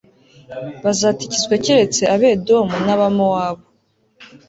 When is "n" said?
2.85-2.87